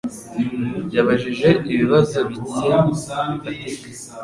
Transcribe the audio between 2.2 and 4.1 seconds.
bike bifatika.